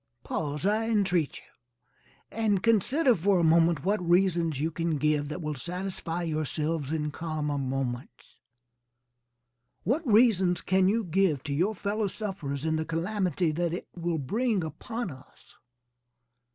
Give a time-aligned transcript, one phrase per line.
[0.23, 5.43] Pause, I entreat you, and consider for a moment what reasons you can give that
[5.43, 8.37] will satisfy yourselves in calmer moments?
[9.83, 14.17] What reasons can you give to your fellow sufferers in the calamity that it will
[14.17, 15.53] bring upon us?